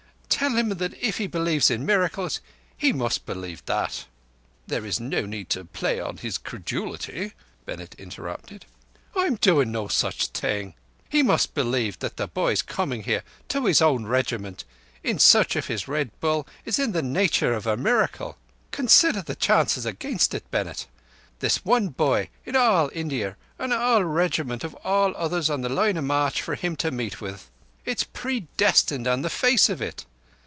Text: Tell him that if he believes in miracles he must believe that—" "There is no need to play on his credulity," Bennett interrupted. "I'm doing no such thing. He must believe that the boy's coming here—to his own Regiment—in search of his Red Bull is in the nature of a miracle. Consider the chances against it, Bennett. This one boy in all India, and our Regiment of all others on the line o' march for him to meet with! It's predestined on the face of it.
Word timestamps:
Tell 0.41 0.57
him 0.57 0.69
that 0.69 0.95
if 0.95 1.19
he 1.19 1.27
believes 1.27 1.69
in 1.69 1.85
miracles 1.85 2.39
he 2.75 2.91
must 2.93 3.27
believe 3.27 3.63
that—" 3.65 4.05
"There 4.65 4.83
is 4.87 4.99
no 4.99 5.27
need 5.27 5.51
to 5.51 5.65
play 5.65 5.99
on 5.99 6.17
his 6.17 6.39
credulity," 6.39 7.33
Bennett 7.67 7.93
interrupted. 7.99 8.65
"I'm 9.15 9.35
doing 9.35 9.71
no 9.71 9.87
such 9.87 10.27
thing. 10.27 10.73
He 11.07 11.21
must 11.21 11.53
believe 11.53 11.99
that 11.99 12.17
the 12.17 12.27
boy's 12.27 12.63
coming 12.63 13.03
here—to 13.03 13.65
his 13.67 13.83
own 13.83 14.07
Regiment—in 14.07 15.19
search 15.19 15.55
of 15.55 15.67
his 15.67 15.87
Red 15.87 16.09
Bull 16.19 16.47
is 16.65 16.79
in 16.79 16.91
the 16.91 17.03
nature 17.03 17.53
of 17.53 17.67
a 17.67 17.77
miracle. 17.77 18.35
Consider 18.71 19.21
the 19.21 19.35
chances 19.35 19.85
against 19.85 20.33
it, 20.33 20.49
Bennett. 20.49 20.87
This 21.37 21.63
one 21.63 21.89
boy 21.89 22.29
in 22.47 22.55
all 22.55 22.89
India, 22.93 23.35
and 23.59 23.71
our 23.71 24.05
Regiment 24.05 24.63
of 24.63 24.73
all 24.83 25.13
others 25.15 25.51
on 25.51 25.61
the 25.61 25.69
line 25.69 25.99
o' 25.99 26.01
march 26.01 26.41
for 26.41 26.55
him 26.55 26.75
to 26.77 26.89
meet 26.89 27.21
with! 27.21 27.51
It's 27.85 28.05
predestined 28.05 29.05
on 29.05 29.21
the 29.21 29.29
face 29.29 29.69
of 29.69 29.83
it. 29.83 30.05